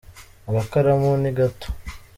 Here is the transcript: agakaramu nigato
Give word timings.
agakaramu 0.49 1.09
nigato 1.21 1.67